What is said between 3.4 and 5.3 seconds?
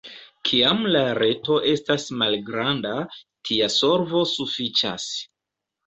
tia solvo sufiĉas.